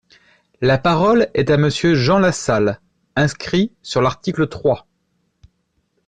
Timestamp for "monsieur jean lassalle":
1.57-2.81